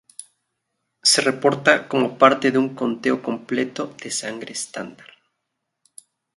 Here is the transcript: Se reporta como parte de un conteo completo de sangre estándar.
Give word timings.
Se 1.03 1.21
reporta 1.21 1.87
como 1.87 2.17
parte 2.17 2.49
de 2.49 2.57
un 2.57 2.73
conteo 2.73 3.21
completo 3.21 3.93
de 4.01 4.09
sangre 4.09 4.51
estándar. 4.53 5.11